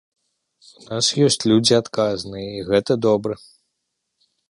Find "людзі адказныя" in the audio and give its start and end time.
1.51-2.49